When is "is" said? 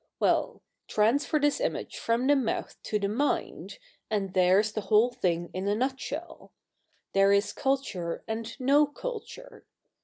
7.31-7.53